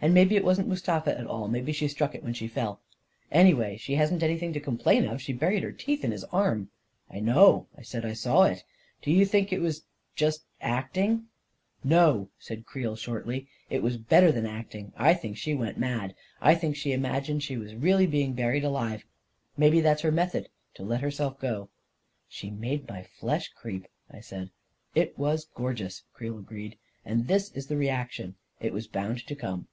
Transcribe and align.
And 0.00 0.14
maybe 0.14 0.36
it 0.36 0.44
wasn't 0.44 0.68
Mustafa 0.68 1.18
at 1.18 1.26
all— 1.26 1.48
maybe 1.48 1.72
she 1.72 1.88
struck 1.88 2.14
it 2.14 2.22
when 2.22 2.32
she 2.32 2.46
fell. 2.46 2.80
Anyway, 3.32 3.76
she 3.76 3.96
hasn't 3.96 4.22
anything 4.22 4.52
to 4.52 4.60
complain 4.60 5.04
of— 5.08 5.20
she 5.20 5.32
buried 5.32 5.64
her 5.64 5.72
teeth 5.72 6.04
in 6.04 6.12
his 6.12 6.22
arm." 6.26 6.70
44 7.08 7.16
1 7.16 7.24
know," 7.24 7.66
I 7.76 7.82
said. 7.82 8.02
44 8.02 8.08
1 8.10 8.14
saw 8.14 8.42
it. 8.44 8.64
Do 9.02 9.10
you 9.10 9.26
think— 9.26 9.52
it 9.52 9.60
was— 9.60 9.82
just 10.14 10.44
acting?" 10.60 11.12
ic 11.14 11.20
No," 11.82 12.28
said 12.38 12.64
Creel 12.64 12.94
shortly. 12.94 13.48
4< 13.70 13.76
It 13.76 13.82
was 13.82 13.96
better 13.96 14.30
than 14.30 14.46
acting. 14.46 14.92
I 14.96 15.14
think 15.14 15.36
she 15.36 15.52
went 15.52 15.78
mad— 15.78 16.14
I 16.40 16.54
think 16.54 16.76
she 16.76 16.90
imag 16.90 17.24
ined 17.24 17.42
she 17.42 17.56
was 17.56 17.74
really 17.74 18.06
being 18.06 18.34
buried 18.34 18.62
alive; 18.62 19.04
maybe 19.56 19.80
that's 19.80 20.02
her 20.02 20.12
method— 20.12 20.48
to 20.76 20.84
let 20.84 21.00
herself 21.00 21.40
go." 21.40 21.50
44 22.28 22.28
She 22.28 22.50
made 22.52 22.88
my 22.88 23.02
flesh 23.02 23.48
creep 23.48 23.88
1" 24.10 24.18
I 24.18 24.20
said. 24.20 24.50
44 24.94 25.02
It 25.02 25.18
was 25.18 25.44
gorgeous," 25.56 26.04
Creel 26.14 26.38
agreed; 26.38 26.78
44 27.02 27.12
and 27.12 27.26
this 27.26 27.50
is 27.50 27.66
the 27.66 27.76
reaction. 27.76 28.36
It 28.60 28.72
was 28.72 28.86
bound 28.86 29.26
to 29.26 29.34
come." 29.34 29.66